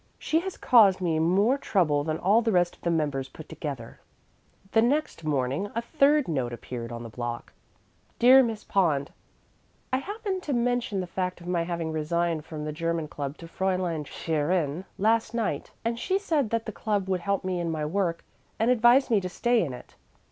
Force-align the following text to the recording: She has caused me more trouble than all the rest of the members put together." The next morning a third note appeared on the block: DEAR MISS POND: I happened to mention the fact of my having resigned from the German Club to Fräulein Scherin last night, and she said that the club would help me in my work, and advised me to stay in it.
She 0.17 0.39
has 0.39 0.57
caused 0.57 0.99
me 0.99 1.19
more 1.19 1.59
trouble 1.59 2.03
than 2.03 2.17
all 2.17 2.41
the 2.41 2.51
rest 2.51 2.75
of 2.75 2.81
the 2.81 2.89
members 2.89 3.29
put 3.29 3.47
together." 3.47 3.99
The 4.71 4.81
next 4.81 5.23
morning 5.23 5.69
a 5.75 5.81
third 5.83 6.27
note 6.27 6.53
appeared 6.53 6.91
on 6.91 7.03
the 7.03 7.07
block: 7.09 7.53
DEAR 8.17 8.41
MISS 8.41 8.63
POND: 8.63 9.13
I 9.93 9.97
happened 9.97 10.41
to 10.41 10.53
mention 10.53 11.01
the 11.01 11.05
fact 11.05 11.39
of 11.39 11.45
my 11.45 11.65
having 11.65 11.91
resigned 11.91 12.45
from 12.45 12.65
the 12.65 12.73
German 12.73 13.09
Club 13.09 13.37
to 13.37 13.45
Fräulein 13.47 14.07
Scherin 14.07 14.85
last 14.97 15.35
night, 15.35 15.69
and 15.85 15.99
she 15.99 16.17
said 16.17 16.49
that 16.49 16.65
the 16.65 16.71
club 16.71 17.07
would 17.07 17.19
help 17.21 17.43
me 17.45 17.59
in 17.59 17.69
my 17.69 17.85
work, 17.85 18.23
and 18.57 18.71
advised 18.71 19.11
me 19.11 19.21
to 19.21 19.29
stay 19.29 19.63
in 19.63 19.71
it. 19.71 19.93